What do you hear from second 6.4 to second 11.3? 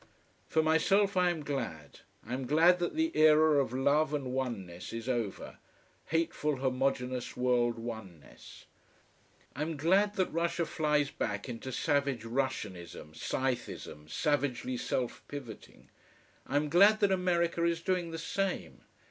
homogeneous world oneness. I am glad that Russia flies